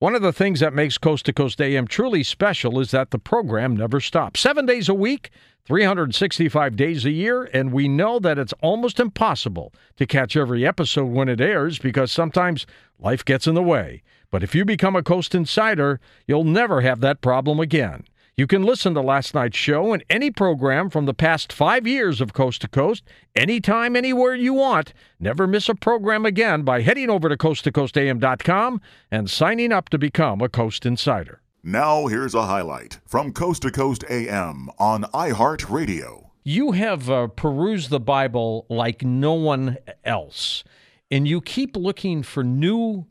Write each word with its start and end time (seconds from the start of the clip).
One 0.00 0.14
of 0.14 0.22
the 0.22 0.32
things 0.32 0.60
that 0.60 0.74
makes 0.74 0.96
Coast 0.96 1.26
to 1.26 1.32
Coast 1.32 1.60
AM 1.60 1.88
truly 1.88 2.22
special 2.22 2.78
is 2.78 2.92
that 2.92 3.10
the 3.10 3.18
program 3.18 3.76
never 3.76 3.98
stops. 3.98 4.38
Seven 4.38 4.64
days 4.64 4.88
a 4.88 4.94
week, 4.94 5.30
365 5.64 6.76
days 6.76 7.04
a 7.04 7.10
year, 7.10 7.50
and 7.52 7.72
we 7.72 7.88
know 7.88 8.20
that 8.20 8.38
it's 8.38 8.54
almost 8.60 9.00
impossible 9.00 9.74
to 9.96 10.06
catch 10.06 10.36
every 10.36 10.64
episode 10.64 11.06
when 11.06 11.28
it 11.28 11.40
airs 11.40 11.80
because 11.80 12.12
sometimes 12.12 12.64
life 13.00 13.24
gets 13.24 13.48
in 13.48 13.56
the 13.56 13.62
way. 13.62 14.04
But 14.30 14.44
if 14.44 14.54
you 14.54 14.64
become 14.64 14.94
a 14.94 15.02
Coast 15.02 15.34
Insider, 15.34 15.98
you'll 16.28 16.44
never 16.44 16.82
have 16.82 17.00
that 17.00 17.20
problem 17.20 17.58
again. 17.58 18.04
You 18.38 18.46
can 18.46 18.62
listen 18.62 18.94
to 18.94 19.00
last 19.00 19.34
night's 19.34 19.56
show 19.56 19.92
and 19.92 20.04
any 20.08 20.30
program 20.30 20.90
from 20.90 21.06
the 21.06 21.12
past 21.12 21.52
five 21.52 21.88
years 21.88 22.20
of 22.20 22.34
Coast 22.34 22.60
to 22.60 22.68
Coast, 22.68 23.02
anytime, 23.34 23.96
anywhere 23.96 24.36
you 24.36 24.54
want. 24.54 24.94
Never 25.18 25.48
miss 25.48 25.68
a 25.68 25.74
program 25.74 26.24
again 26.24 26.62
by 26.62 26.82
heading 26.82 27.10
over 27.10 27.28
to 27.28 27.36
coasttocoastam.com 27.36 28.80
and 29.10 29.28
signing 29.28 29.72
up 29.72 29.88
to 29.88 29.98
become 29.98 30.40
a 30.40 30.48
Coast 30.48 30.86
Insider. 30.86 31.42
Now, 31.64 32.06
here's 32.06 32.36
a 32.36 32.46
highlight 32.46 33.00
from 33.04 33.32
Coast 33.32 33.62
to 33.62 33.72
Coast 33.72 34.04
AM 34.08 34.70
on 34.78 35.02
iHeartRadio. 35.12 36.28
You 36.44 36.70
have 36.70 37.10
uh, 37.10 37.26
perused 37.26 37.90
the 37.90 37.98
Bible 37.98 38.66
like 38.70 39.02
no 39.02 39.32
one 39.32 39.78
else, 40.04 40.62
and 41.10 41.26
you 41.26 41.40
keep 41.40 41.76
looking 41.76 42.22
for 42.22 42.44
new 42.44 43.06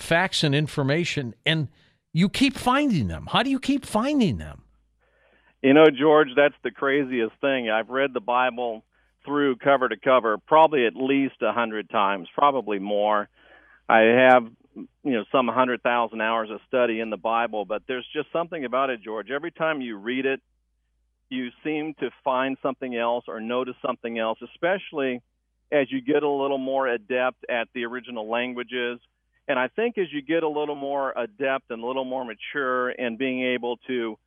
facts 0.00 0.42
and 0.42 0.52
information, 0.52 1.32
and 1.46 1.68
you 2.12 2.28
keep 2.28 2.56
finding 2.56 3.06
them. 3.06 3.28
How 3.30 3.44
do 3.44 3.50
you 3.50 3.60
keep 3.60 3.86
finding 3.86 4.38
them? 4.38 4.62
You 5.64 5.72
know, 5.72 5.86
George, 5.88 6.28
that's 6.36 6.54
the 6.62 6.70
craziest 6.70 7.32
thing. 7.40 7.70
I've 7.70 7.88
read 7.88 8.12
the 8.12 8.20
Bible 8.20 8.84
through 9.24 9.56
cover 9.56 9.88
to 9.88 9.96
cover 9.96 10.36
probably 10.36 10.84
at 10.84 10.94
least 10.94 11.36
a 11.40 11.54
hundred 11.54 11.88
times, 11.88 12.28
probably 12.34 12.78
more. 12.78 13.30
I 13.88 14.00
have, 14.00 14.46
you 14.74 14.86
know, 15.12 15.24
some 15.32 15.48
hundred 15.48 15.82
thousand 15.82 16.20
hours 16.20 16.50
of 16.50 16.60
study 16.68 17.00
in 17.00 17.08
the 17.08 17.16
Bible, 17.16 17.64
but 17.64 17.80
there's 17.88 18.06
just 18.14 18.30
something 18.30 18.62
about 18.66 18.90
it, 18.90 19.00
George. 19.02 19.30
Every 19.30 19.50
time 19.50 19.80
you 19.80 19.96
read 19.96 20.26
it, 20.26 20.42
you 21.30 21.48
seem 21.64 21.94
to 22.00 22.10
find 22.22 22.58
something 22.62 22.94
else 22.94 23.24
or 23.26 23.40
notice 23.40 23.76
something 23.80 24.18
else, 24.18 24.40
especially 24.42 25.22
as 25.72 25.90
you 25.90 26.02
get 26.02 26.22
a 26.22 26.28
little 26.28 26.58
more 26.58 26.86
adept 26.88 27.42
at 27.48 27.68
the 27.72 27.86
original 27.86 28.28
languages. 28.28 29.00
And 29.48 29.58
I 29.58 29.68
think 29.68 29.96
as 29.96 30.12
you 30.12 30.20
get 30.20 30.42
a 30.42 30.48
little 30.48 30.76
more 30.76 31.14
adept 31.16 31.70
and 31.70 31.82
a 31.82 31.86
little 31.86 32.04
more 32.04 32.26
mature 32.26 32.90
in 32.90 33.16
being 33.16 33.42
able 33.54 33.78
to 33.86 34.18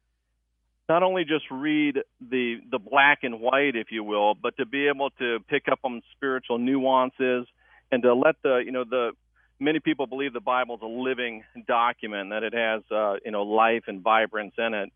not 0.89 1.03
only 1.03 1.25
just 1.25 1.45
read 1.51 1.99
the 2.21 2.57
the 2.71 2.79
black 2.79 3.19
and 3.23 3.39
white, 3.39 3.75
if 3.75 3.87
you 3.91 4.03
will, 4.03 4.35
but 4.35 4.55
to 4.57 4.65
be 4.65 4.87
able 4.87 5.09
to 5.11 5.39
pick 5.49 5.63
up 5.71 5.79
on 5.83 6.01
spiritual 6.15 6.57
nuances 6.57 7.45
and 7.91 8.03
to 8.03 8.13
let 8.13 8.35
the 8.43 8.61
you 8.65 8.71
know 8.71 8.83
the 8.83 9.11
many 9.59 9.79
people 9.79 10.07
believe 10.07 10.33
the 10.33 10.39
Bible 10.39 10.75
is 10.75 10.81
a 10.81 10.85
living 10.85 11.43
document 11.67 12.29
that 12.29 12.43
it 12.43 12.53
has 12.53 12.81
uh, 12.91 13.15
you 13.23 13.31
know 13.31 13.43
life 13.43 13.83
and 13.87 14.01
vibrance 14.01 14.53
in 14.57 14.73
it. 14.73 14.91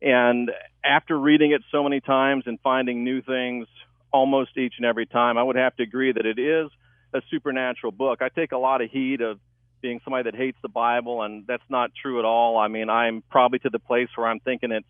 And 0.00 0.50
after 0.84 1.18
reading 1.18 1.52
it 1.52 1.62
so 1.72 1.82
many 1.82 2.00
times 2.00 2.44
and 2.46 2.58
finding 2.60 3.04
new 3.04 3.20
things 3.20 3.66
almost 4.12 4.56
each 4.56 4.74
and 4.76 4.86
every 4.86 5.06
time, 5.06 5.36
I 5.36 5.42
would 5.42 5.56
have 5.56 5.74
to 5.76 5.82
agree 5.82 6.12
that 6.12 6.24
it 6.24 6.38
is 6.38 6.70
a 7.12 7.20
supernatural 7.30 7.92
book. 7.92 8.22
I 8.22 8.28
take 8.28 8.52
a 8.52 8.58
lot 8.58 8.80
of 8.80 8.90
heed 8.90 9.20
of 9.20 9.40
being 9.80 10.00
somebody 10.04 10.30
that 10.30 10.36
hates 10.36 10.58
the 10.62 10.68
Bible, 10.68 11.22
and 11.22 11.46
that's 11.46 11.62
not 11.68 11.90
true 12.00 12.18
at 12.18 12.24
all. 12.24 12.58
I 12.58 12.68
mean, 12.68 12.90
I'm 12.90 13.22
probably 13.30 13.58
to 13.60 13.70
the 13.70 13.78
place 13.78 14.08
where 14.16 14.26
I'm 14.26 14.40
thinking 14.40 14.72
it's 14.72 14.86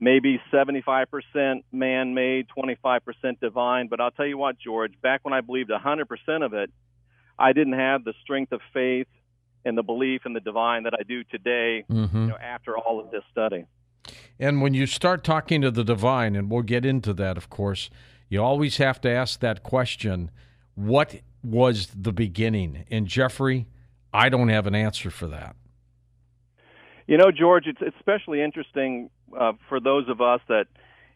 maybe 0.00 0.40
75% 0.52 1.62
man 1.72 2.14
made, 2.14 2.46
25% 2.56 3.40
divine. 3.40 3.88
But 3.88 4.00
I'll 4.00 4.10
tell 4.10 4.26
you 4.26 4.38
what, 4.38 4.58
George, 4.58 4.92
back 5.02 5.20
when 5.24 5.34
I 5.34 5.40
believed 5.40 5.70
100% 5.70 6.44
of 6.44 6.52
it, 6.52 6.70
I 7.38 7.52
didn't 7.52 7.74
have 7.74 8.04
the 8.04 8.14
strength 8.22 8.52
of 8.52 8.60
faith 8.72 9.08
and 9.64 9.76
the 9.76 9.82
belief 9.82 10.22
in 10.24 10.32
the 10.32 10.40
divine 10.40 10.84
that 10.84 10.94
I 10.94 11.02
do 11.02 11.24
today 11.24 11.84
mm-hmm. 11.90 12.16
you 12.16 12.26
know, 12.28 12.36
after 12.36 12.78
all 12.78 13.00
of 13.00 13.10
this 13.10 13.22
study. 13.32 13.66
And 14.38 14.62
when 14.62 14.74
you 14.74 14.86
start 14.86 15.24
talking 15.24 15.60
to 15.62 15.70
the 15.70 15.82
divine, 15.82 16.36
and 16.36 16.50
we'll 16.50 16.62
get 16.62 16.84
into 16.84 17.12
that, 17.14 17.36
of 17.36 17.50
course, 17.50 17.90
you 18.28 18.42
always 18.42 18.76
have 18.76 19.00
to 19.02 19.10
ask 19.10 19.40
that 19.40 19.62
question 19.62 20.30
what 20.74 21.20
was 21.42 21.88
the 21.96 22.12
beginning? 22.12 22.84
And 22.90 23.06
Jeffrey, 23.06 23.66
I 24.12 24.28
don't 24.28 24.48
have 24.48 24.66
an 24.66 24.74
answer 24.74 25.10
for 25.10 25.26
that. 25.28 25.56
You 27.06 27.16
know, 27.16 27.30
George, 27.30 27.66
it's 27.66 27.80
especially 27.96 28.42
interesting 28.42 29.10
uh, 29.38 29.52
for 29.68 29.80
those 29.80 30.08
of 30.08 30.20
us 30.20 30.40
that 30.48 30.66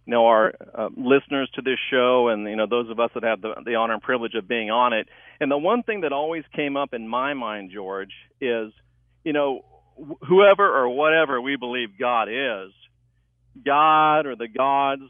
you 0.06 0.12
know 0.12 0.26
are 0.26 0.54
uh, 0.75 0.88
listeners 0.97 1.50
to 1.54 1.62
this 1.62 1.78
show, 1.91 2.28
and 2.28 2.48
you 2.48 2.56
know 2.56 2.66
those 2.66 2.91
of 2.91 3.00
us 3.00 3.10
that 3.15 3.22
have 3.22 3.41
the, 3.41 3.54
the 3.65 3.75
honor 3.75 3.94
and 3.94 4.03
privilege 4.03 4.34
of 4.34 4.48
being 4.48 4.71
on 4.71 4.93
it. 4.93 5.09
And 5.41 5.50
the 5.50 5.59
one 5.59 5.82
thing 5.82 6.03
that 6.03 6.12
always 6.12 6.44
came 6.54 6.76
up 6.76 6.93
in 6.94 7.09
my 7.09 7.34
mind, 7.34 7.70
George, 7.72 8.12
is 8.41 8.72
you 9.25 9.32
know 9.32 9.65
wh- 9.97 10.26
whoever 10.26 10.66
or 10.66 10.88
whatever 10.88 11.41
we 11.41 11.56
believe 11.56 11.99
God 11.99 12.28
is, 12.28 12.72
God 13.65 14.26
or 14.26 14.37
the 14.37 14.49
gods 14.49 15.03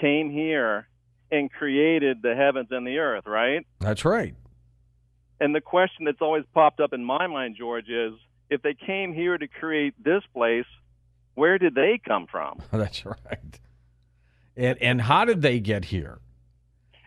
came 0.00 0.30
here 0.30 0.88
and 1.30 1.50
created 1.50 2.22
the 2.22 2.34
heavens 2.34 2.68
and 2.70 2.86
the 2.86 2.98
earth, 2.98 3.26
right? 3.26 3.66
That's 3.80 4.04
right. 4.04 4.34
And 5.40 5.54
the 5.54 5.60
question 5.60 6.04
that's 6.04 6.20
always 6.20 6.44
popped 6.54 6.80
up 6.80 6.92
in 6.92 7.04
my 7.04 7.26
mind, 7.26 7.56
George, 7.58 7.88
is 7.88 8.12
if 8.50 8.62
they 8.62 8.74
came 8.74 9.12
here 9.12 9.36
to 9.36 9.48
create 9.48 9.94
this 10.02 10.22
place, 10.32 10.66
where 11.34 11.58
did 11.58 11.74
they 11.74 12.00
come 12.04 12.26
from? 12.30 12.60
That's 12.72 13.04
right. 13.04 13.60
And 14.56 14.78
and 14.80 15.00
how 15.00 15.24
did 15.24 15.42
they 15.42 15.60
get 15.60 15.86
here? 15.86 16.18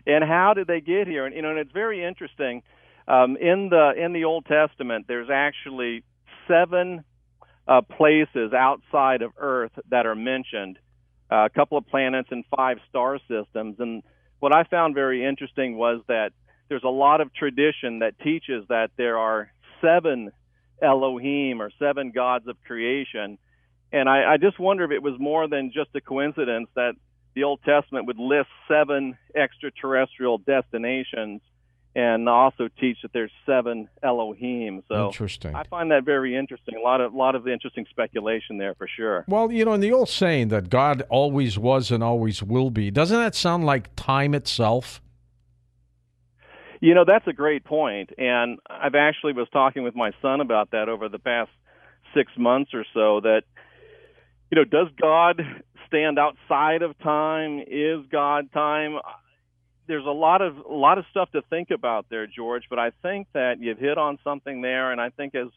And 0.06 0.24
how 0.24 0.54
did 0.54 0.66
they 0.66 0.80
get 0.80 1.06
here? 1.06 1.26
And 1.26 1.34
you 1.34 1.42
know, 1.42 1.50
and 1.50 1.58
it's 1.58 1.72
very 1.72 2.04
interesting. 2.04 2.62
Um, 3.06 3.36
in 3.36 3.68
the 3.70 3.92
in 3.96 4.12
the 4.12 4.24
Old 4.24 4.46
Testament, 4.46 5.06
there's 5.08 5.30
actually 5.30 6.04
seven 6.46 7.04
uh, 7.66 7.82
places 7.82 8.52
outside 8.52 9.22
of 9.22 9.32
Earth 9.38 9.72
that 9.90 10.06
are 10.06 10.14
mentioned. 10.14 10.78
Uh, 11.30 11.44
a 11.44 11.50
couple 11.50 11.76
of 11.76 11.86
planets 11.86 12.28
and 12.30 12.44
five 12.56 12.78
star 12.88 13.18
systems. 13.28 13.76
And 13.78 14.02
what 14.40 14.54
I 14.54 14.64
found 14.64 14.94
very 14.94 15.26
interesting 15.26 15.76
was 15.76 16.00
that 16.08 16.32
there's 16.70 16.84
a 16.84 16.88
lot 16.88 17.20
of 17.20 17.34
tradition 17.34 17.98
that 17.98 18.18
teaches 18.20 18.64
that 18.68 18.90
there 18.96 19.18
are 19.18 19.52
seven 19.82 20.32
Elohim 20.82 21.60
or 21.60 21.70
seven 21.78 22.12
gods 22.12 22.46
of 22.48 22.56
creation. 22.66 23.38
And 23.92 24.08
I, 24.08 24.34
I 24.34 24.36
just 24.36 24.58
wonder 24.58 24.84
if 24.84 24.90
it 24.90 25.02
was 25.02 25.14
more 25.18 25.48
than 25.48 25.72
just 25.72 25.90
a 25.94 26.00
coincidence 26.00 26.68
that 26.74 26.94
the 27.34 27.44
Old 27.44 27.60
Testament 27.64 28.06
would 28.06 28.18
list 28.18 28.48
seven 28.66 29.16
extraterrestrial 29.34 30.38
destinations 30.38 31.40
and 31.94 32.28
also 32.28 32.68
teach 32.78 32.98
that 33.02 33.12
there's 33.12 33.32
seven 33.46 33.88
Elohim. 34.02 34.82
So 34.88 35.06
interesting. 35.06 35.54
I 35.54 35.64
find 35.64 35.90
that 35.90 36.04
very 36.04 36.36
interesting. 36.36 36.76
A 36.76 36.80
lot 36.80 37.00
of 37.00 37.14
lot 37.14 37.34
of 37.34 37.48
interesting 37.48 37.86
speculation 37.90 38.58
there 38.58 38.74
for 38.74 38.86
sure. 38.86 39.24
Well, 39.26 39.50
you 39.50 39.64
know, 39.64 39.72
in 39.72 39.80
the 39.80 39.92
old 39.92 40.08
saying 40.08 40.48
that 40.48 40.68
God 40.70 41.02
always 41.08 41.58
was 41.58 41.90
and 41.90 42.02
always 42.02 42.42
will 42.42 42.70
be, 42.70 42.90
doesn't 42.90 43.18
that 43.18 43.34
sound 43.34 43.64
like 43.64 43.94
time 43.96 44.34
itself? 44.34 45.00
You 46.80 46.94
know, 46.94 47.04
that's 47.04 47.26
a 47.26 47.32
great 47.32 47.64
point, 47.64 48.10
and 48.16 48.58
I've 48.70 48.94
actually 48.94 49.32
was 49.32 49.48
talking 49.52 49.82
with 49.82 49.96
my 49.96 50.12
son 50.22 50.40
about 50.40 50.70
that 50.70 50.88
over 50.88 51.08
the 51.08 51.18
past 51.18 51.50
six 52.14 52.30
months 52.38 52.70
or 52.72 52.84
so. 52.94 53.20
That 53.20 53.42
you 54.50 54.56
know, 54.56 54.64
does 54.64 54.88
God 55.00 55.42
stand 55.86 56.18
outside 56.18 56.82
of 56.82 56.98
time? 56.98 57.60
Is 57.66 58.06
God 58.10 58.50
time? 58.52 58.98
There's 59.86 60.06
a 60.06 60.10
lot 60.10 60.42
of 60.42 60.56
a 60.58 60.74
lot 60.74 60.98
of 60.98 61.04
stuff 61.10 61.30
to 61.32 61.42
think 61.42 61.70
about 61.70 62.06
there, 62.10 62.26
George. 62.26 62.64
But 62.68 62.78
I 62.78 62.90
think 63.02 63.28
that 63.32 63.60
you've 63.60 63.78
hit 63.78 63.98
on 63.98 64.18
something 64.24 64.60
there, 64.60 64.92
and 64.92 65.00
I 65.00 65.10
think 65.10 65.34
as 65.34 65.48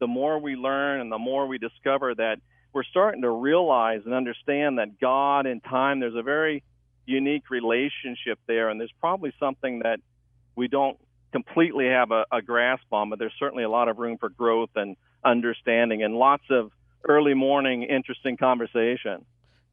the 0.00 0.06
more 0.06 0.38
we 0.38 0.56
learn 0.56 1.00
and 1.00 1.12
the 1.12 1.18
more 1.18 1.46
we 1.46 1.58
discover 1.58 2.14
that 2.14 2.38
we're 2.72 2.84
starting 2.84 3.22
to 3.22 3.30
realize 3.30 4.00
and 4.04 4.12
understand 4.12 4.78
that 4.78 4.98
God 5.00 5.46
and 5.46 5.62
time, 5.62 6.00
there's 6.00 6.16
a 6.16 6.22
very 6.22 6.62
unique 7.06 7.50
relationship 7.50 8.38
there, 8.46 8.68
and 8.68 8.80
there's 8.80 8.92
probably 9.00 9.32
something 9.38 9.80
that 9.80 10.00
we 10.56 10.68
don't 10.68 10.98
completely 11.32 11.86
have 11.86 12.10
a, 12.10 12.24
a 12.32 12.42
grasp 12.42 12.84
on, 12.92 13.10
but 13.10 13.18
there's 13.18 13.34
certainly 13.38 13.64
a 13.64 13.68
lot 13.68 13.88
of 13.88 13.98
room 13.98 14.18
for 14.18 14.28
growth 14.28 14.70
and 14.76 14.96
understanding 15.24 16.02
and 16.02 16.14
lots 16.14 16.44
of 16.50 16.70
early 17.08 17.34
morning 17.34 17.82
interesting 17.84 18.36
conversation. 18.36 19.24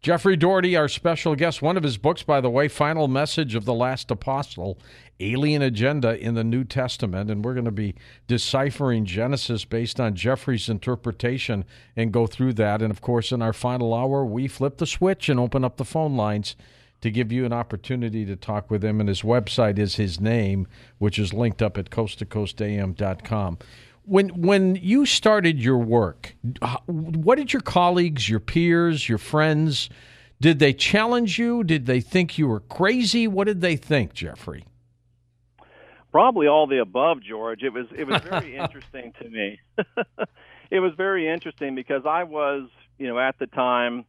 Jeffrey 0.02 0.36
Daugherty, 0.36 0.76
our 0.76 0.88
special 0.88 1.36
guest. 1.36 1.62
One 1.62 1.78
of 1.78 1.84
his 1.84 1.98
books, 1.98 2.24
by 2.24 2.42
the 2.42 2.50
way, 2.50 2.68
Final 2.68 3.08
Message 3.08 3.54
of 3.54 3.66
the 3.66 3.74
Last 3.74 4.10
Apostle 4.10 4.80
Alien 5.20 5.62
Agenda 5.62 6.18
in 6.18 6.34
the 6.34 6.44
New 6.44 6.64
Testament. 6.64 7.30
And 7.30 7.46
we're 7.46 7.54
going 7.54 7.66
to 7.66 7.72
be 7.72 7.94
deciphering 8.26 9.06
Genesis 9.06 9.64
based 9.64 10.00
on 10.00 10.16
Jeffrey's 10.16 10.70
interpretation 10.70 11.66
and 11.96 12.12
go 12.12 12.26
through 12.26 12.54
that. 12.54 12.82
And 12.82 12.90
of 12.90 13.02
course, 13.02 13.32
in 13.32 13.44
our 13.44 13.54
final 13.54 13.94
hour, 13.94 14.26
we 14.26 14.48
flip 14.48 14.80
the 14.80 14.88
switch 14.88 15.30
and 15.30 15.40
open 15.40 15.64
up 15.64 15.78
the 15.78 15.86
phone 15.86 16.18
lines 16.18 16.56
to 17.02 17.12
give 17.12 17.32
you 17.32 17.46
an 17.46 17.54
opportunity 17.54 18.26
to 18.26 18.36
talk 18.36 18.72
with 18.72 18.84
him. 18.84 19.00
And 19.00 19.08
his 19.08 19.22
website 19.22 19.78
is 19.78 19.98
his 19.98 20.20
name, 20.20 20.68
which 20.98 21.20
is 21.20 21.32
linked 21.32 21.62
up 21.62 21.78
at 21.78 21.92
coasttocoastam.com. 21.92 23.58
When 24.04 24.30
when 24.30 24.76
you 24.76 25.06
started 25.06 25.62
your 25.62 25.78
work, 25.78 26.36
what 26.86 27.38
did 27.38 27.54
your 27.54 27.62
colleagues, 27.62 28.28
your 28.28 28.40
peers, 28.40 29.08
your 29.08 29.20
friends, 29.20 29.90
did 30.42 30.58
they 30.58 30.74
challenge 30.74 31.38
you? 31.38 31.64
Did 31.64 31.86
they 31.86 32.02
think 32.02 32.38
you 32.38 32.48
were 32.48 32.62
crazy? 32.62 33.28
What 33.28 33.46
did 33.46 33.62
they 33.62 33.76
think, 33.76 34.14
Jeffrey? 34.14 34.66
Probably 36.12 36.48
all 36.48 36.66
the 36.66 36.80
above, 36.80 37.22
George. 37.22 37.62
It 37.62 37.72
was 37.72 37.86
it 37.96 38.08
was 38.08 38.22
very 38.24 38.56
interesting 38.58 39.14
to 39.22 39.30
me. 39.30 39.60
it 40.72 40.80
was 40.80 40.94
very 40.98 41.30
interesting 41.30 41.76
because 41.76 42.04
I 42.06 42.24
was, 42.24 42.70
you 42.98 43.08
know, 43.08 43.20
at 43.20 43.38
the 43.38 43.46
time, 43.46 44.06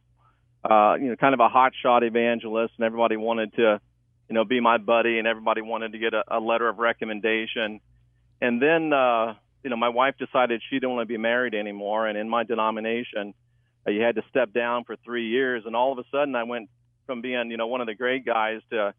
uh, 0.63 0.95
you 0.99 1.09
know, 1.09 1.15
kind 1.17 1.35
of 1.35 1.39
a 1.39 1.49
hotshot 1.49 2.01
evangelist, 2.01 2.73
and 2.77 2.85
everybody 2.85 3.15
wanted 3.15 3.53
to, 3.55 3.79
you 4.27 4.33
know, 4.33 4.43
be 4.43 4.59
my 4.59 4.79
buddy, 4.79 5.19
and 5.19 5.27
everybody 5.27 5.61
wanted 5.61 5.91
to 5.91 5.99
get 5.99 6.13
a, 6.15 6.23
a 6.27 6.39
letter 6.39 6.67
of 6.67 6.79
recommendation. 6.79 7.79
And 8.41 8.61
then, 8.61 8.91
uh, 8.91 9.35
you 9.63 9.69
know, 9.69 9.77
my 9.77 9.89
wife 9.89 10.15
decided 10.17 10.61
she 10.69 10.75
didn't 10.75 10.91
want 10.91 11.07
to 11.07 11.13
be 11.13 11.17
married 11.17 11.55
anymore, 11.55 12.07
and 12.07 12.17
in 12.17 12.29
my 12.29 12.43
denomination, 12.43 13.33
uh, 13.87 13.91
you 13.91 14.01
had 14.01 14.15
to 14.15 14.23
step 14.29 14.53
down 14.53 14.83
for 14.83 14.95
three 14.97 15.27
years, 15.27 15.63
and 15.65 15.75
all 15.75 15.91
of 15.91 15.99
a 15.99 16.03
sudden, 16.11 16.35
I 16.35 16.43
went 16.43 16.69
from 17.05 17.21
being, 17.21 17.49
you 17.51 17.57
know, 17.57 17.67
one 17.67 17.81
of 17.81 17.87
the 17.87 17.95
great 17.95 18.25
guys 18.25 18.61
to, 18.71 18.93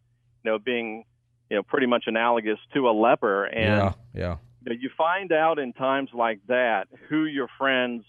you 0.44 0.50
know, 0.50 0.58
being, 0.58 1.04
you 1.50 1.56
know, 1.56 1.62
pretty 1.62 1.86
much 1.86 2.04
analogous 2.06 2.58
to 2.74 2.88
a 2.88 2.92
leper. 2.92 3.44
And 3.44 3.64
yeah, 3.64 3.92
yeah. 4.14 4.36
You, 4.64 4.74
know, 4.74 4.78
you 4.80 4.90
find 4.96 5.32
out 5.32 5.58
in 5.58 5.72
times 5.72 6.10
like 6.12 6.40
that 6.48 6.88
who 7.08 7.24
your 7.24 7.48
friends 7.58 8.04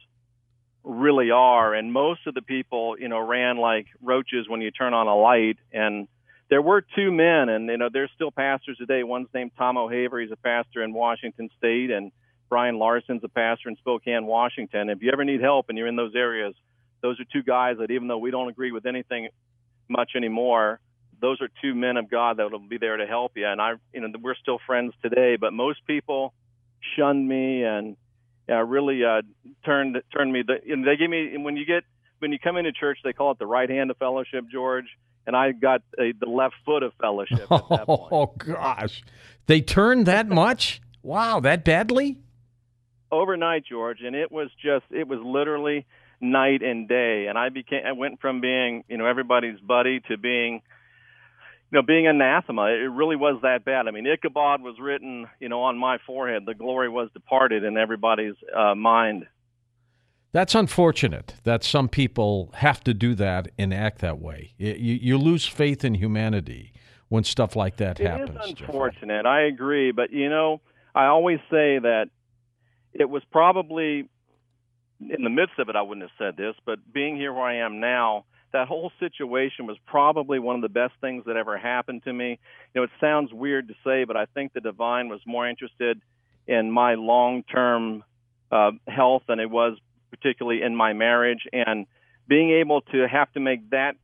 really 0.84 1.32
are, 1.32 1.74
and 1.74 1.92
most 1.92 2.22
of 2.28 2.34
the 2.34 2.42
people, 2.42 2.96
you 3.00 3.08
know, 3.08 3.20
ran 3.20 3.58
like 3.58 3.88
roaches 4.02 4.48
when 4.48 4.62
you 4.62 4.72
turn 4.72 4.94
on 4.94 5.08
a 5.08 5.16
light. 5.16 5.58
And 5.74 6.08
there 6.50 6.62
were 6.62 6.86
two 6.96 7.12
men, 7.12 7.50
and 7.50 7.68
you 7.68 7.78
know, 7.78 7.90
they're 7.92 8.10
still 8.16 8.32
pastors 8.32 8.78
today. 8.78 9.04
One's 9.04 9.28
named 9.34 9.52
Tom 9.58 9.78
O'Haver. 9.78 10.20
He's 10.20 10.32
a 10.32 10.38
pastor 10.38 10.84
in 10.84 10.94
Washington 10.94 11.50
State, 11.58 11.90
and 11.90 12.12
Brian 12.50 12.78
Larson's 12.78 13.24
a 13.24 13.30
pastor 13.30 13.70
in 13.70 13.76
Spokane, 13.78 14.26
Washington. 14.26 14.90
If 14.90 15.02
you 15.02 15.12
ever 15.12 15.24
need 15.24 15.42
help 15.42 15.68
and 15.70 15.78
you're 15.78 15.88
in 15.88 15.96
those 15.96 16.16
areas, 16.16 16.54
those 17.02 17.20
are 17.20 17.26
two 17.32 17.44
guys 17.44 17.78
that 17.80 17.92
even 17.92 18.08
though 18.08 18.18
we 18.18 18.32
don't 18.32 18.50
agree 18.50 18.72
with 18.72 18.86
anything 18.86 19.30
much 19.88 20.12
anymore, 20.16 20.80
those 21.22 21.42
are 21.42 21.50
two 21.62 21.74
men 21.74 21.98
of 21.98 22.10
God 22.10 22.38
that 22.38 22.52
will 22.52 22.60
be 22.60 22.78
there 22.78 22.98
to 22.98 23.06
help 23.06 23.34
you. 23.36 23.48
And 23.48 23.62
I, 23.62 23.74
you 23.94 24.02
know, 24.02 24.08
we're 24.22 24.36
still 24.36 24.60
friends 24.66 24.94
today, 25.02 25.38
but 25.38 25.54
most 25.54 25.80
people 25.88 26.34
shunned 26.96 27.28
me 27.28 27.64
and 27.64 27.98
uh, 28.50 28.62
really 28.64 29.04
uh, 29.04 29.22
turned 29.64 30.02
turned 30.14 30.32
me. 30.32 30.44
The, 30.44 30.60
and 30.72 30.86
they 30.86 30.98
gave 30.98 31.10
me 31.10 31.38
when 31.38 31.58
you 31.58 31.66
get 31.66 31.84
when 32.20 32.32
you 32.32 32.40
come 32.40 32.58
into 32.58 32.72
church, 32.72 33.00
they 33.04 33.14
call 33.14 33.32
it 33.32 33.40
the 33.40 33.48
right 33.48 33.70
hand 33.70 33.90
of 33.92 33.98
fellowship, 33.98 34.46
George. 34.52 34.86
And 35.28 35.36
I 35.36 35.54
got 35.54 35.82
a, 36.00 36.12
the 36.12 36.30
left 36.30 36.54
foot 36.66 36.84
of 36.84 36.94
fellowship. 37.02 37.48
Oh 37.50 38.34
gosh, 38.38 39.04
they 39.48 39.62
turned 39.62 40.06
that 40.06 40.30
much? 40.30 40.82
wow, 41.06 41.40
that 41.40 41.64
badly? 41.64 42.18
Overnight, 43.16 43.66
George, 43.66 44.02
and 44.02 44.16
it 44.16 44.32
was 44.32 44.50
just 44.64 44.86
it 44.92 45.08
was 45.08 45.20
literally 45.24 45.86
night 46.22 46.62
and 46.62 46.88
day. 46.88 47.28
And 47.28 47.38
I 47.38 47.50
became 47.50 47.86
I 47.86 47.94
went 47.94 48.22
from 48.22 48.42
being 48.42 48.84
you 48.88 48.98
know 48.98 49.06
everybody's 49.06 49.60
buddy 49.60 50.02
to 50.08 50.18
being 50.18 50.62
you 51.72 51.82
know, 51.82 51.86
being 51.86 52.08
anathema, 52.08 52.68
it 52.68 52.92
really 52.92 53.16
was 53.16 53.42
that 53.42 53.66
bad. 53.66 53.88
I 53.88 53.92
mean, 53.92 54.06
Ichabod 54.06 54.62
was 54.62 54.76
written, 54.80 55.28
you 55.40 55.50
know, 55.50 55.64
on 55.64 55.78
my 55.78 55.98
forehead. 56.06 56.44
The 56.46 56.54
glory 56.54 56.90
was 56.90 57.10
departed 57.14 57.64
in 57.64 57.76
everybody's 57.76 58.36
uh, 58.56 58.76
mind. 58.76 59.26
That's 60.32 60.54
unfortunate 60.54 61.36
that 61.44 61.64
some 61.64 61.90
people 61.90 62.52
have 62.56 62.84
to 62.84 62.94
do 62.94 63.16
that 63.16 63.48
and 63.58 63.74
act 63.74 64.00
that 64.00 64.20
way. 64.20 64.54
You, 64.58 64.74
you 64.74 65.18
lose 65.18 65.46
faith 65.46 65.84
in 65.84 65.96
humanity 65.96 66.74
when 67.08 67.24
stuff 67.24 67.56
like 67.56 67.78
that 67.78 68.00
it 68.00 68.08
happens. 68.08 68.38
It 68.42 68.44
is 68.44 68.62
unfortunate. 68.62 69.24
Jeffrey. 69.24 69.30
I 69.30 69.42
agree, 69.48 69.92
but 69.92 70.12
you 70.12 70.30
know, 70.30 70.62
I 70.94 71.06
always 71.06 71.40
say 71.50 71.80
that 71.80 72.10
it 72.98 73.10
was 73.10 73.24
probably 73.32 74.08
in 75.02 75.24
the 75.24 75.30
midst 75.30 75.60
of 75.60 75.70
it. 75.70 75.76
I 75.76 75.82
wouldn't 75.82 76.10
have 76.10 76.18
said 76.18 76.38
this, 76.38 76.56
but 76.66 76.80
being 76.92 77.18
here 77.18 77.34
where 77.34 77.44
I 77.44 77.58
am 77.58 77.80
now, 77.80 78.26
that 78.54 78.70
whole 78.70 78.92
situation 79.00 79.68
was 79.68 79.78
probably 79.86 80.40
one 80.40 80.56
of 80.56 80.62
the 80.62 80.70
best 80.70 80.94
things 81.02 81.26
that 81.26 81.36
ever 81.36 81.58
happened 81.58 82.04
to 82.06 82.14
me. 82.14 82.40
You 82.74 82.82
know, 82.82 82.84
it 82.84 82.90
sounds 83.02 83.34
weird 83.34 83.68
to 83.68 83.74
say, 83.84 84.06
but 84.06 84.16
I 84.16 84.26
think 84.26 84.54
the 84.54 84.62
divine 84.62 85.10
was 85.10 85.20
more 85.26 85.48
interested 85.48 86.00
in 86.48 86.72
my 86.72 86.96
long-term 86.96 88.04
uh, 88.52 88.72
health 88.88 89.24
than 89.28 89.42
it 89.42 89.50
was 89.50 89.78
particularly 90.10 90.62
in 90.62 90.74
my 90.74 90.94
marriage. 90.94 91.42
And 91.52 91.86
being 92.28 92.52
able 92.52 92.82
to 92.82 93.08
have 93.08 93.32
to 93.34 93.42
make 93.42 93.70
that 93.72 93.98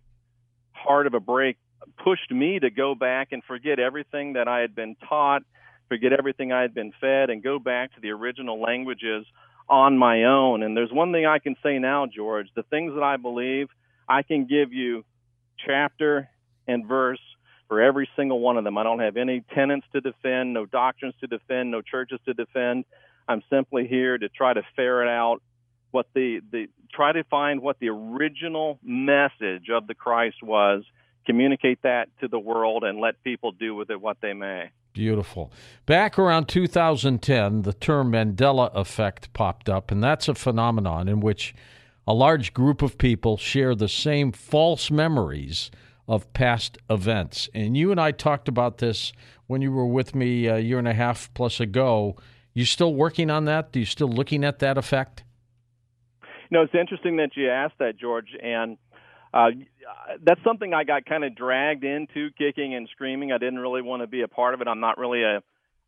hard 0.73 1.07
of 1.07 1.13
a 1.13 1.21
break 1.21 1.57
pushed 2.03 2.29
me 2.29 2.59
to 2.59 2.69
go 2.69 2.93
back 2.93 3.29
and 3.31 3.41
forget 3.45 3.79
everything 3.79 4.33
that 4.33 4.49
I 4.49 4.59
had 4.59 4.75
been 4.75 4.95
taught, 5.07 5.43
forget 5.91 6.13
everything 6.13 6.53
I 6.53 6.61
had 6.61 6.73
been 6.73 6.93
fed, 7.01 7.29
and 7.29 7.43
go 7.43 7.59
back 7.59 7.93
to 7.95 8.01
the 8.01 8.11
original 8.11 8.61
languages 8.61 9.25
on 9.67 9.97
my 9.97 10.23
own. 10.23 10.63
And 10.63 10.75
there's 10.75 10.91
one 10.91 11.11
thing 11.11 11.25
I 11.25 11.39
can 11.39 11.55
say 11.61 11.79
now, 11.79 12.05
George 12.05 12.47
the 12.55 12.63
things 12.63 12.93
that 12.95 13.03
I 13.03 13.17
believe– 13.17 13.67
I 14.11 14.23
can 14.23 14.45
give 14.45 14.73
you 14.73 15.05
chapter 15.65 16.29
and 16.67 16.85
verse 16.85 17.21
for 17.69 17.81
every 17.81 18.09
single 18.17 18.41
one 18.41 18.57
of 18.57 18.65
them. 18.65 18.77
I 18.77 18.83
don't 18.83 18.99
have 18.99 19.15
any 19.15 19.41
tenets 19.55 19.85
to 19.93 20.01
defend, 20.01 20.53
no 20.53 20.65
doctrines 20.65 21.15
to 21.21 21.27
defend, 21.27 21.71
no 21.71 21.81
churches 21.81 22.19
to 22.25 22.33
defend. 22.33 22.83
I'm 23.29 23.41
simply 23.49 23.87
here 23.87 24.17
to 24.17 24.27
try 24.27 24.53
to 24.53 24.63
ferret 24.75 25.07
out 25.07 25.41
what 25.91 26.07
the, 26.13 26.41
the 26.51 26.67
try 26.93 27.13
to 27.13 27.23
find 27.25 27.61
what 27.61 27.79
the 27.79 27.87
original 27.87 28.79
message 28.83 29.69
of 29.71 29.87
the 29.87 29.95
Christ 29.95 30.43
was, 30.43 30.83
communicate 31.25 31.81
that 31.83 32.09
to 32.19 32.27
the 32.27 32.39
world, 32.39 32.83
and 32.83 32.99
let 32.99 33.21
people 33.23 33.51
do 33.51 33.75
with 33.75 33.89
it 33.89 34.01
what 34.01 34.17
they 34.21 34.33
may. 34.33 34.71
Beautiful. 34.93 35.51
Back 35.85 36.19
around 36.19 36.47
2010, 36.47 37.61
the 37.61 37.73
term 37.73 38.11
Mandela 38.11 38.73
effect 38.75 39.31
popped 39.33 39.69
up, 39.69 39.91
and 39.91 40.03
that's 40.03 40.27
a 40.27 40.35
phenomenon 40.35 41.07
in 41.07 41.21
which 41.21 41.55
a 42.05 42.13
large 42.13 42.53
group 42.53 42.81
of 42.81 42.97
people 42.97 43.37
share 43.37 43.73
the 43.75 43.87
same 43.87 44.31
false 44.31 44.91
memories 44.91 45.71
of 46.07 46.31
past 46.33 46.77
events. 46.89 47.47
And 47.53 47.77
you 47.77 47.91
and 47.91 48.01
I 48.01 48.11
talked 48.11 48.47
about 48.49 48.79
this 48.79 49.13
when 49.47 49.61
you 49.61 49.71
were 49.71 49.85
with 49.85 50.13
me 50.13 50.47
a 50.47 50.59
year 50.59 50.79
and 50.79 50.87
a 50.87 50.93
half 50.93 51.33
plus 51.33 51.59
ago. 51.59 52.17
You 52.53 52.65
still 52.65 52.93
working 52.93 53.29
on 53.29 53.45
that? 53.45 53.75
Are 53.75 53.79
you 53.79 53.85
still 53.85 54.09
looking 54.09 54.43
at 54.43 54.59
that 54.59 54.77
effect? 54.77 55.23
No, 56.49 56.63
it's 56.63 56.75
interesting 56.75 57.15
that 57.17 57.37
you 57.37 57.49
asked 57.49 57.77
that, 57.79 57.97
George. 57.97 58.35
And 58.43 58.77
uh, 59.33 59.51
that's 60.23 60.43
something 60.43 60.73
I 60.73 60.83
got 60.83 61.05
kind 61.05 61.23
of 61.23 61.35
dragged 61.35 61.83
into 61.83 62.29
kicking 62.37 62.75
and 62.75 62.87
screaming. 62.91 63.31
I 63.31 63.37
didn't 63.37 63.59
really 63.59 63.81
want 63.81 64.01
to 64.01 64.07
be 64.07 64.21
a 64.21 64.27
part 64.27 64.53
of 64.53 64.61
it. 64.61 64.67
I'm 64.67 64.79
not 64.81 64.97
really 64.97 65.23
a, 65.23 65.41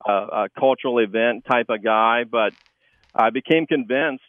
a, 0.05 0.11
a 0.11 0.49
cultural 0.57 0.99
event 0.99 1.45
type 1.45 1.67
of 1.69 1.83
guy, 1.83 2.23
but 2.23 2.53
I 3.13 3.29
became 3.29 3.67
convinced 3.67 4.23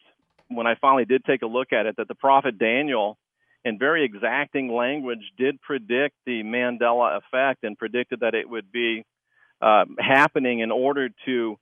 when 0.48 0.66
I 0.66 0.74
finally 0.80 1.04
did 1.04 1.24
take 1.24 1.42
a 1.42 1.46
look 1.46 1.72
at 1.72 1.86
it, 1.86 1.96
that 1.96 2.08
the 2.08 2.14
prophet 2.14 2.58
Daniel, 2.58 3.18
in 3.64 3.78
very 3.78 4.04
exacting 4.04 4.72
language, 4.72 5.22
did 5.38 5.60
predict 5.60 6.16
the 6.26 6.42
Mandela 6.42 7.18
effect 7.18 7.64
and 7.64 7.78
predicted 7.78 8.20
that 8.20 8.34
it 8.34 8.48
would 8.48 8.70
be 8.70 9.04
uh, 9.62 9.84
happening 9.98 10.60
in 10.60 10.70
order 10.70 11.08
to 11.24 11.56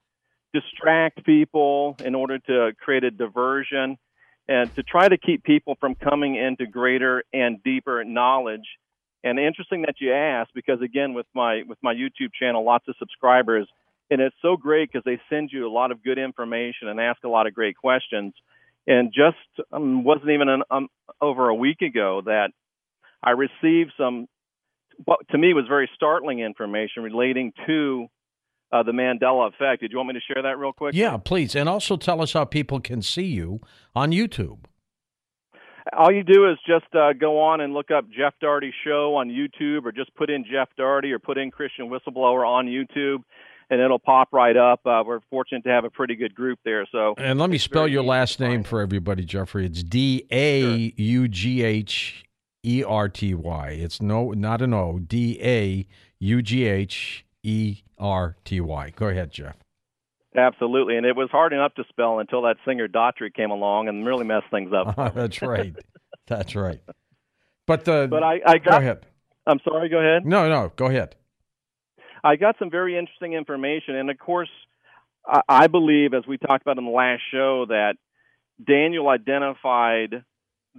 distract 0.53 1.25
people, 1.25 1.95
in 2.03 2.15
order 2.15 2.39
to 2.39 2.71
create 2.79 3.03
a 3.03 3.11
diversion, 3.11 3.97
and 4.47 4.73
to 4.75 4.83
try 4.83 5.07
to 5.07 5.17
keep 5.17 5.43
people 5.43 5.75
from 5.79 5.95
coming 5.95 6.35
into 6.35 6.65
greater 6.65 7.23
and 7.33 7.63
deeper 7.63 8.03
knowledge. 8.03 8.67
And 9.23 9.39
interesting 9.39 9.83
that 9.83 9.95
you 9.99 10.13
asked, 10.13 10.51
because 10.53 10.81
again, 10.81 11.13
with 11.13 11.27
my 11.33 11.63
with 11.65 11.77
my 11.81 11.93
YouTube 11.93 12.33
channel, 12.37 12.65
lots 12.65 12.87
of 12.89 12.95
subscribers, 12.99 13.67
and 14.11 14.19
it's 14.19 14.35
so 14.41 14.57
great 14.57 14.91
because 14.91 15.05
they 15.05 15.19
send 15.29 15.49
you 15.51 15.67
a 15.67 15.71
lot 15.71 15.91
of 15.91 16.03
good 16.03 16.17
information 16.17 16.89
and 16.89 16.99
ask 16.99 17.23
a 17.23 17.29
lot 17.29 17.47
of 17.47 17.53
great 17.53 17.77
questions. 17.77 18.33
And 18.85 19.13
just 19.13 19.37
um, 19.71 20.03
wasn't 20.03 20.31
even 20.31 20.49
an, 20.49 20.63
um, 20.69 20.89
over 21.21 21.47
a 21.47 21.55
week 21.55 21.81
ago 21.81 22.21
that 22.25 22.49
I 23.23 23.31
received 23.31 23.93
some, 23.97 24.27
what 25.05 25.25
to 25.29 25.37
me 25.37 25.53
was 25.53 25.65
very 25.69 25.89
startling 25.95 26.39
information 26.39 27.01
relating 27.01 27.53
to 27.65 28.07
uh, 28.73 28.81
the 28.83 28.91
Mandela 28.91 29.49
effect. 29.49 29.81
Did 29.81 29.91
you 29.91 29.97
want 29.97 30.09
me 30.09 30.15
to 30.15 30.33
share 30.33 30.41
that 30.41 30.57
real 30.57 30.73
quick? 30.73 30.95
Yeah, 30.95 31.17
please. 31.17 31.55
And 31.55 31.69
also 31.69 31.95
tell 31.95 32.21
us 32.21 32.33
how 32.33 32.43
people 32.43 32.79
can 32.79 33.01
see 33.01 33.25
you 33.25 33.61
on 33.95 34.11
YouTube. 34.11 34.65
All 35.95 36.11
you 36.11 36.23
do 36.23 36.49
is 36.49 36.57
just 36.65 36.93
uh, 36.95 37.13
go 37.13 37.39
on 37.39 37.61
and 37.61 37.73
look 37.73 37.91
up 37.91 38.05
Jeff 38.09 38.33
Daugherty 38.41 38.73
Show 38.83 39.15
on 39.15 39.29
YouTube, 39.29 39.85
or 39.85 39.91
just 39.91 40.15
put 40.15 40.29
in 40.29 40.43
Jeff 40.49 40.69
Daugherty, 40.77 41.11
or 41.11 41.19
put 41.19 41.37
in 41.37 41.51
Christian 41.51 41.89
Whistleblower 41.89 42.47
on 42.47 42.67
YouTube, 42.67 43.17
and 43.69 43.81
it'll 43.81 43.99
pop 43.99 44.29
right 44.31 44.55
up. 44.55 44.79
Uh, 44.85 45.03
we're 45.05 45.19
fortunate 45.29 45.65
to 45.65 45.69
have 45.69 45.83
a 45.83 45.89
pretty 45.89 46.15
good 46.15 46.33
group 46.33 46.57
there. 46.63 46.87
So, 46.89 47.15
and 47.17 47.37
let 47.37 47.49
me 47.49 47.57
spell 47.57 47.87
your 47.87 48.01
last 48.01 48.39
name 48.39 48.63
for 48.63 48.81
everybody, 48.81 49.25
Jeffrey. 49.25 49.65
It's 49.65 49.83
D 49.83 50.25
A 50.31 50.93
U 50.95 51.27
G 51.27 51.63
H 51.63 52.23
E 52.63 52.81
R 52.81 53.09
T 53.09 53.33
Y. 53.35 53.69
It's 53.71 54.01
no, 54.01 54.31
not 54.31 54.61
an 54.61 54.73
O. 54.73 54.99
D 54.99 55.37
A 55.43 55.85
U 56.19 56.41
G 56.41 56.63
H 56.63 57.25
E 57.43 57.83
R 57.97 58.37
T 58.45 58.61
Y. 58.61 58.93
Go 58.95 59.07
ahead, 59.07 59.31
Jeff. 59.31 59.55
Absolutely, 60.35 60.97
and 60.97 61.05
it 61.05 61.15
was 61.15 61.29
hard 61.31 61.53
enough 61.53 61.75
to 61.75 61.83
spell 61.89 62.19
until 62.19 62.41
that 62.43 62.57
singer 62.65 62.87
Daughtry 62.87 63.31
came 63.33 63.51
along 63.51 63.87
and 63.87 64.05
really 64.05 64.25
messed 64.25 64.49
things 64.49 64.71
up. 64.73 64.95
That's 65.15 65.41
right. 65.41 65.75
That's 66.27 66.55
right. 66.55 66.81
But 67.67 67.85
the 67.85 68.07
but 68.09 68.23
I, 68.23 68.39
I 68.45 68.57
got, 68.57 68.71
go 68.71 68.77
ahead. 68.77 69.05
I'm 69.45 69.59
sorry. 69.63 69.89
Go 69.89 69.99
ahead. 69.99 70.25
No, 70.25 70.49
no. 70.49 70.71
Go 70.75 70.87
ahead. 70.87 71.15
I 72.23 72.37
got 72.37 72.55
some 72.57 72.71
very 72.71 72.97
interesting 72.97 73.33
information, 73.33 73.95
and 73.95 74.09
of 74.09 74.17
course, 74.17 74.49
I 75.47 75.67
believe, 75.67 76.13
as 76.13 76.25
we 76.27 76.37
talked 76.37 76.63
about 76.63 76.77
in 76.77 76.85
the 76.85 76.91
last 76.91 77.21
show, 77.31 77.65
that 77.67 77.95
Daniel 78.65 79.09
identified 79.09 80.23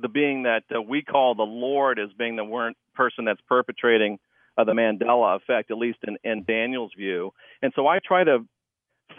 the 0.00 0.09
being 0.09 0.44
that 0.44 0.64
uh, 0.75 0.83
we 0.83 1.02
call 1.02 1.35
the 1.35 1.42
Lord 1.42 1.99
as 1.99 2.09
being 2.18 2.37
the 2.37 2.73
person 2.94 3.25
that's 3.25 3.40
perpetrating 3.49 4.18
uh, 4.57 4.65
the 4.65 4.73
Mandela 4.73 5.37
effect, 5.37 5.71
at 5.71 5.79
least 5.79 5.99
in, 6.07 6.17
in 6.25 6.45
Daniel's 6.45 6.93
view. 6.97 7.33
And 7.63 7.73
so 7.75 7.87
I 7.87 7.99
try 8.05 8.25
to 8.25 8.39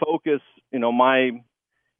focus, 0.04 0.40
you 0.72 0.78
know, 0.78 0.92
my 0.92 1.30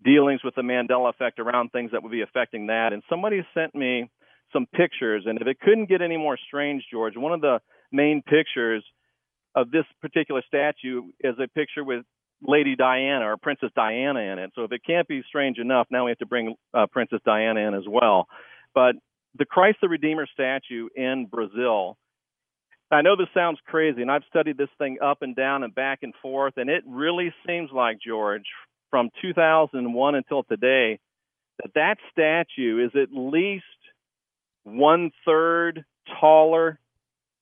dealings 0.05 0.41
with 0.45 0.55
the 0.55 0.63
Mandela 0.63 1.11
effect 1.11 1.39
around 1.39 1.71
things 1.71 1.91
that 1.93 2.03
would 2.03 2.13
be 2.13 2.23
affecting 2.23 2.67
that. 2.67 2.93
And 2.93 3.03
somebody 3.09 3.47
sent 3.55 3.75
me 3.75 4.11
some 4.53 4.67
pictures, 4.67 5.25
and 5.27 5.41
if 5.41 5.47
it 5.47 5.59
couldn't 5.61 5.89
get 5.89 6.03
any 6.03 6.17
more 6.17 6.39
strange, 6.47 6.85
George, 6.91 7.17
one 7.17 7.33
of 7.33 7.41
the 7.41 7.61
main 7.91 8.23
pictures 8.23 8.85
of 9.55 9.71
this 9.71 9.85
particular 10.01 10.43
statue 10.47 11.03
is 11.21 11.35
a 11.43 11.49
picture 11.49 11.83
with 11.83 12.05
Lady 12.43 12.77
Diana 12.77 13.25
or 13.25 13.37
Princess 13.37 13.71
Diana 13.75 14.21
in 14.21 14.39
it. 14.39 14.51
So 14.55 14.65
if 14.65 14.73
it 14.73 14.83
can't 14.87 15.09
be 15.09 15.23
strange 15.27 15.59
enough, 15.59 15.87
now 15.91 16.05
we 16.05 16.11
have 16.11 16.19
to 16.19 16.27
bring 16.27 16.55
uh, 16.75 16.87
Princess 16.93 17.21
Diana 17.25 17.61
in 17.61 17.75
as 17.75 17.85
well. 17.89 18.29
But 18.75 18.97
the 19.39 19.47
Christ 19.47 19.79
the 19.81 19.89
Redeemer 19.89 20.27
statue 20.33 20.89
in 20.95 21.27
Brazil. 21.27 21.97
I 22.91 23.03
know 23.03 23.17
this 23.17 23.29
sounds 23.35 23.59
crazy, 23.67 24.03
and 24.03 24.11
I've 24.11 24.23
studied 24.29 24.57
this 24.57 24.69
thing 24.79 24.99
up 25.03 25.23
and 25.23 25.35
down 25.35 25.65
and 25.65 25.75
back 25.75 26.01
and 26.03 26.15
forth, 26.23 26.55
and 26.57 26.71
it 26.71 26.85
really 26.87 27.35
seems 27.47 27.71
like 27.73 27.99
George, 28.05 28.45
from 28.91 29.11
2001 29.23 30.15
until 30.15 30.45
today, 30.45 31.01
that 31.63 31.75
that 31.75 31.97
statue 32.13 32.85
is 32.85 32.93
at 32.95 33.09
least 33.13 33.65
one 34.63 35.11
third 35.25 35.85
taller, 36.21 36.79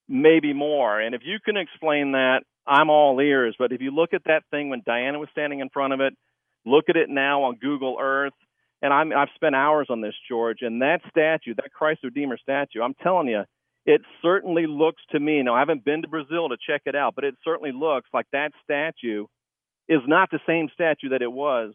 maybe 0.09 0.53
more. 0.53 1.01
And 1.01 1.15
if 1.15 1.23
you 1.25 1.39
can 1.45 1.57
explain 1.57 2.13
that, 2.13 2.41
I'm 2.67 2.89
all 2.89 3.21
ears. 3.21 3.55
But 3.59 3.73
if 3.73 3.83
you 3.83 3.91
look 3.91 4.15
at 4.15 4.25
that 4.25 4.45
thing 4.51 4.71
when 4.71 4.83
Diana 4.87 5.19
was 5.19 5.29
standing 5.33 5.61
in 5.61 5.69
front 5.69 5.93
of 5.93 6.01
it, 6.01 6.15
look 6.65 6.87
at 6.89 6.97
it 6.97 7.11
now 7.11 7.45
on 7.45 7.57
Google 7.57 7.99
Earth, 8.01 8.33
and 8.81 8.93
I'm, 8.93 9.13
I've 9.13 9.29
spent 9.35 9.55
hours 9.55 9.89
on 9.91 10.01
this, 10.01 10.15
George, 10.29 10.59
and 10.63 10.81
that 10.81 11.01
statue, 11.11 11.55
that 11.57 11.73
Christ 11.73 12.01
Redeemer 12.03 12.39
statue, 12.39 12.83
I'm 12.83 12.95
telling 12.95 13.29
you, 13.29 13.45
it 13.87 14.00
certainly 14.23 14.67
looks 14.67 15.03
to 15.11 15.21
me. 15.21 15.43
Now, 15.43 15.55
I 15.55 15.59
haven't 15.59 15.85
been 15.85 16.03
to 16.03 16.09
Brazil 16.09 16.49
to 16.49 16.57
check 16.67 16.83
it 16.87 16.95
out, 16.95 17.14
but 17.14 17.25
it 17.25 17.35
certainly 17.45 17.73
looks 17.73 18.09
like 18.12 18.26
that 18.33 18.53
statue 18.62 19.26
is 19.88 20.00
not 20.07 20.31
the 20.31 20.41
same 20.47 20.69
statue 20.73 21.11
that 21.11 21.23
it 21.23 21.31
was 21.31 21.75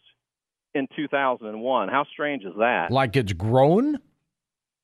in 0.74 0.88
2001. 0.96 1.90
How 1.90 2.06
strange 2.12 2.44
is 2.44 2.54
that? 2.58 2.92
Like 2.92 3.16
it's 3.16 3.34
grown? 3.34 3.98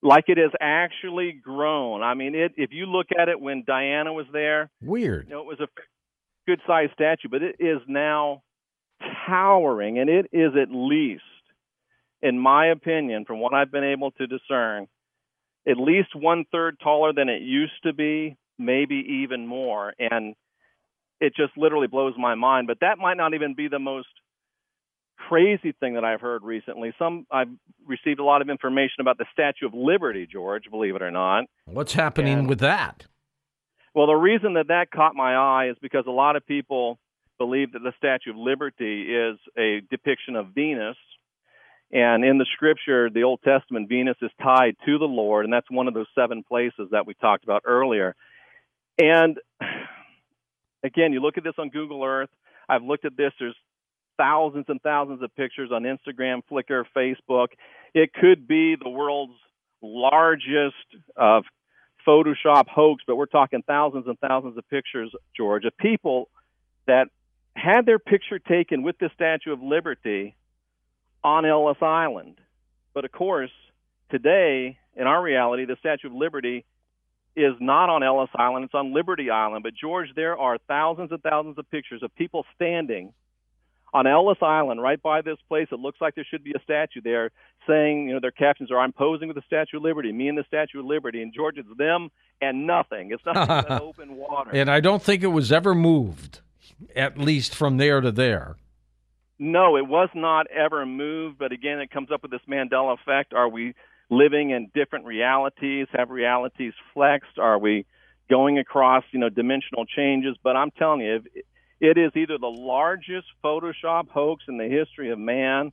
Like 0.01 0.25
it 0.27 0.37
has 0.37 0.51
actually 0.61 1.31
grown. 1.31 2.03
I 2.03 2.13
mean, 2.13 2.35
it. 2.35 2.53
If 2.57 2.71
you 2.71 2.85
look 2.85 3.07
at 3.17 3.27
it 3.27 3.39
when 3.39 3.63
Diana 3.65 4.13
was 4.13 4.27
there, 4.31 4.69
weird. 4.81 5.27
You 5.27 5.35
know, 5.35 5.41
it 5.41 5.47
was 5.47 5.59
a 5.59 5.67
good 6.47 6.61
sized 6.67 6.93
statue, 6.93 7.29
but 7.29 7.41
it 7.41 7.55
is 7.59 7.79
now 7.87 8.43
towering, 9.27 9.97
and 9.97 10.09
it 10.09 10.27
is 10.31 10.51
at 10.61 10.69
least, 10.69 11.23
in 12.21 12.39
my 12.39 12.67
opinion, 12.67 13.25
from 13.25 13.39
what 13.39 13.55
I've 13.55 13.71
been 13.71 13.83
able 13.83 14.11
to 14.11 14.27
discern, 14.27 14.87
at 15.67 15.77
least 15.77 16.15
one 16.15 16.45
third 16.51 16.79
taller 16.81 17.13
than 17.13 17.29
it 17.29 17.41
used 17.41 17.83
to 17.83 17.93
be, 17.93 18.37
maybe 18.57 19.23
even 19.23 19.47
more. 19.47 19.93
And 19.99 20.35
it 21.19 21.33
just 21.35 21.57
literally 21.57 21.87
blows 21.87 22.13
my 22.17 22.35
mind. 22.35 22.67
But 22.67 22.79
that 22.81 22.97
might 22.97 23.17
not 23.17 23.33
even 23.33 23.55
be 23.55 23.67
the 23.67 23.79
most 23.79 24.07
crazy 25.17 25.73
thing 25.79 25.95
that 25.95 26.03
I've 26.03 26.21
heard 26.21 26.43
recently. 26.43 26.93
Some 26.99 27.25
I've 27.31 27.49
received 27.87 28.19
a 28.19 28.23
lot 28.23 28.41
of 28.41 28.49
information 28.49 29.01
about 29.01 29.17
the 29.17 29.25
Statue 29.31 29.65
of 29.65 29.73
Liberty, 29.73 30.27
George, 30.31 30.63
believe 30.69 30.95
it 30.95 31.01
or 31.01 31.11
not. 31.11 31.45
What's 31.65 31.93
happening 31.93 32.39
and, 32.39 32.49
with 32.49 32.59
that? 32.59 33.05
Well, 33.93 34.07
the 34.07 34.13
reason 34.13 34.53
that 34.55 34.67
that 34.67 34.91
caught 34.91 35.15
my 35.15 35.35
eye 35.35 35.69
is 35.69 35.77
because 35.81 36.03
a 36.05 36.11
lot 36.11 36.35
of 36.35 36.45
people 36.45 36.99
believe 37.37 37.73
that 37.73 37.79
the 37.79 37.93
Statue 37.97 38.31
of 38.31 38.37
Liberty 38.37 39.03
is 39.03 39.37
a 39.57 39.81
depiction 39.89 40.35
of 40.35 40.47
Venus. 40.53 40.97
And 41.91 42.25
in 42.25 42.37
the 42.37 42.45
scripture, 42.53 43.09
the 43.09 43.23
Old 43.23 43.41
Testament, 43.43 43.89
Venus 43.89 44.17
is 44.21 44.31
tied 44.41 44.75
to 44.85 44.97
the 44.97 45.05
Lord, 45.05 45.45
and 45.45 45.53
that's 45.53 45.69
one 45.69 45.87
of 45.87 45.93
those 45.93 46.07
seven 46.15 46.43
places 46.43 46.89
that 46.91 47.05
we 47.05 47.13
talked 47.13 47.43
about 47.43 47.61
earlier. 47.65 48.15
And 48.97 49.37
again, 50.83 51.13
you 51.13 51.21
look 51.21 51.37
at 51.37 51.43
this 51.43 51.53
on 51.57 51.69
Google 51.69 52.03
Earth. 52.03 52.29
I've 52.67 52.83
looked 52.83 53.05
at 53.05 53.15
this. 53.15 53.31
There's 53.39 53.55
thousands 54.17 54.65
and 54.67 54.81
thousands 54.81 55.21
of 55.21 55.35
pictures 55.35 55.69
on 55.71 55.83
Instagram, 55.83 56.41
Flickr, 56.49 56.85
Facebook. 56.95 57.47
It 57.93 58.13
could 58.13 58.47
be 58.47 58.75
the 58.75 58.89
world's 58.89 59.37
largest 59.81 60.75
uh, 61.15 61.41
Photoshop 62.07 62.67
hoax, 62.67 63.03
but 63.05 63.15
we're 63.15 63.25
talking 63.25 63.63
thousands 63.65 64.05
and 64.07 64.17
thousands 64.19 64.57
of 64.57 64.67
pictures, 64.69 65.11
George, 65.35 65.65
of 65.65 65.75
people 65.77 66.29
that 66.87 67.07
had 67.55 67.85
their 67.85 67.99
picture 67.99 68.39
taken 68.39 68.83
with 68.83 68.97
the 68.99 69.09
Statue 69.15 69.51
of 69.51 69.61
Liberty 69.61 70.35
on 71.25 71.43
Ellis 71.43 71.81
Island. 71.81 72.39
But 72.93 73.03
of 73.03 73.11
course, 73.11 73.49
today, 74.11 74.77
in 74.95 75.07
our 75.07 75.21
reality, 75.21 75.65
the 75.65 75.75
Statue 75.79 76.07
of 76.07 76.13
Liberty 76.13 76.65
is 77.35 77.53
not 77.59 77.89
on 77.89 78.03
Ellis 78.03 78.29
Island, 78.35 78.65
it's 78.65 78.75
on 78.75 78.93
Liberty 78.93 79.31
Island. 79.31 79.63
But 79.63 79.73
George, 79.73 80.09
there 80.15 80.37
are 80.37 80.57
thousands 80.67 81.11
and 81.11 81.21
thousands 81.23 81.57
of 81.57 81.69
pictures 81.71 82.03
of 82.03 82.15
people 82.15 82.45
standing 82.53 83.11
on 83.91 84.05
Ellis 84.05 84.37
Island, 84.41 84.81
right 84.81 85.01
by 85.01 85.21
this 85.21 85.37
place. 85.47 85.67
It 85.71 85.79
looks 85.79 85.99
like 85.99 86.13
there 86.13 86.27
should 86.29 86.43
be 86.43 86.53
a 86.55 86.61
statue 86.63 87.01
there 87.03 87.31
saying, 87.67 88.07
you 88.07 88.13
know, 88.13 88.19
their 88.19 88.31
captions 88.31 88.69
are, 88.69 88.77
I'm 88.77 88.93
posing 88.93 89.27
with 89.27 89.35
the 89.35 89.43
Statue 89.47 89.77
of 89.77 89.83
Liberty, 89.83 90.11
me 90.11 90.27
and 90.27 90.37
the 90.37 90.43
Statue 90.47 90.79
of 90.79 90.85
Liberty. 90.85 91.23
And 91.23 91.33
George, 91.33 91.57
it's 91.57 91.67
them 91.77 92.09
and 92.39 92.67
nothing. 92.67 93.09
It's 93.11 93.25
nothing 93.25 93.47
but 93.47 93.71
open 93.81 94.15
water. 94.15 94.51
And 94.53 94.69
I 94.69 94.79
don't 94.79 95.01
think 95.01 95.23
it 95.23 95.27
was 95.27 95.51
ever 95.51 95.73
moved, 95.73 96.41
at 96.95 97.17
least 97.17 97.55
from 97.55 97.77
there 97.77 97.99
to 97.99 98.11
there. 98.11 98.57
No, 99.37 99.77
it 99.77 99.87
was 99.87 100.09
not 100.15 100.47
ever 100.47 100.85
moved. 100.85 101.37
But 101.37 101.51
again, 101.51 101.79
it 101.79 101.91
comes 101.91 102.11
up 102.11 102.21
with 102.21 102.31
this 102.31 102.41
Mandela 102.49 102.97
effect. 102.99 103.33
Are 103.33 103.49
we 103.49 103.73
living 104.09 104.51
in 104.51 104.69
different 104.73 105.05
realities? 105.05 105.87
Have 105.93 106.09
realities 106.09 106.73
flexed? 106.93 107.37
Are 107.37 107.59
we 107.59 107.85
going 108.29 108.57
across, 108.59 109.03
you 109.11 109.19
know, 109.19 109.29
dimensional 109.29 109.85
changes? 109.85 110.37
But 110.41 110.55
I'm 110.55 110.71
telling 110.71 111.01
you, 111.01 111.21
it 111.81 111.97
is 111.97 112.11
either 112.15 112.37
the 112.37 112.47
largest 112.47 113.27
Photoshop 113.43 114.09
hoax 114.09 114.45
in 114.47 114.57
the 114.57 114.69
history 114.69 115.11
of 115.11 115.19
man, 115.19 115.71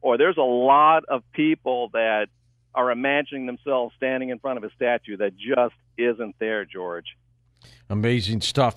or 0.00 0.18
there's 0.18 0.36
a 0.36 0.42
lot 0.42 1.04
of 1.08 1.22
people 1.32 1.90
that 1.92 2.26
are 2.74 2.90
imagining 2.90 3.46
themselves 3.46 3.94
standing 3.96 4.28
in 4.28 4.38
front 4.38 4.58
of 4.58 4.64
a 4.64 4.70
statue 4.74 5.16
that 5.16 5.32
just 5.36 5.74
isn't 5.96 6.34
there, 6.38 6.64
George. 6.64 7.06
Amazing 7.88 8.42
stuff. 8.42 8.76